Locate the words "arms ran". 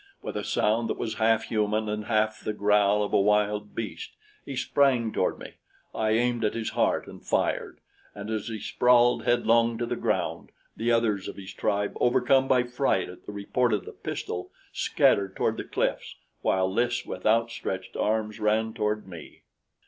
17.95-18.73